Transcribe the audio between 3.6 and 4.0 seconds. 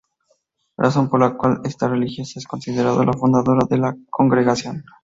de la